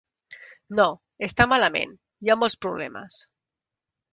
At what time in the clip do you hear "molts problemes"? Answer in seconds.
2.45-3.21